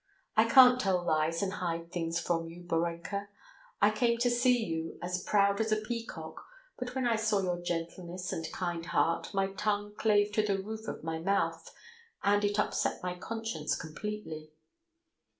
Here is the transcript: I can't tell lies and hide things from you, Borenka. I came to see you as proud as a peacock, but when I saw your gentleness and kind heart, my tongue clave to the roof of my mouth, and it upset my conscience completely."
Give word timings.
I 0.35 0.45
can't 0.49 0.79
tell 0.81 1.05
lies 1.05 1.43
and 1.43 1.53
hide 1.53 1.91
things 1.91 2.19
from 2.19 2.47
you, 2.47 2.63
Borenka. 2.63 3.27
I 3.83 3.91
came 3.91 4.17
to 4.17 4.31
see 4.31 4.65
you 4.65 4.97
as 4.99 5.21
proud 5.23 5.61
as 5.61 5.71
a 5.71 5.75
peacock, 5.75 6.43
but 6.79 6.95
when 6.95 7.05
I 7.05 7.15
saw 7.17 7.39
your 7.43 7.61
gentleness 7.61 8.33
and 8.33 8.51
kind 8.51 8.83
heart, 8.83 9.31
my 9.31 9.51
tongue 9.53 9.93
clave 9.95 10.31
to 10.31 10.41
the 10.41 10.57
roof 10.59 10.87
of 10.87 11.03
my 11.03 11.19
mouth, 11.19 11.71
and 12.23 12.43
it 12.43 12.57
upset 12.57 13.03
my 13.03 13.13
conscience 13.15 13.75
completely." 13.75 14.49